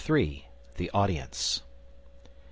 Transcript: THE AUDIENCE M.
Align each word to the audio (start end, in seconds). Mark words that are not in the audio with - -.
THE 0.77 0.89
AUDIENCE 0.95 1.61
M. 1.61 1.65